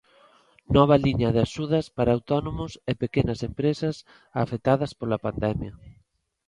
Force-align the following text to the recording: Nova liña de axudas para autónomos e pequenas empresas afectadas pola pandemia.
Nova 0.75 0.95
liña 1.05 1.29
de 1.35 1.39
axudas 1.47 1.85
para 1.95 2.15
autónomos 2.17 2.71
e 2.91 3.01
pequenas 3.03 3.39
empresas 3.49 3.95
afectadas 4.43 4.91
pola 4.99 5.21
pandemia. 5.25 5.73